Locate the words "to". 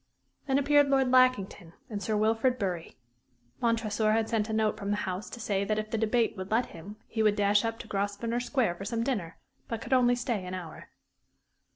5.29-5.39, 7.77-7.87